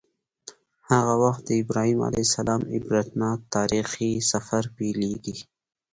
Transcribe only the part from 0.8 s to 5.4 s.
هغه وخت د ابراهیم علیه السلام عبرتناک تاریخي سفر پیلیږي.